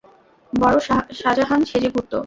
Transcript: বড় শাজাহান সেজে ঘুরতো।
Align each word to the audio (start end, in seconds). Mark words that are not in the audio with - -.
বড় 0.53 0.77
শাজাহান 1.19 1.61
সেজে 1.69 1.89
ঘুরতো। 1.95 2.17